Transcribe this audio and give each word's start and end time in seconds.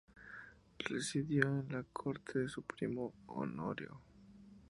Residió 0.79 1.43
en 1.43 1.67
la 1.69 1.83
corte 1.83 2.39
de 2.39 2.49
su 2.49 2.63
primo, 2.63 3.13
Honorio. 3.27 4.01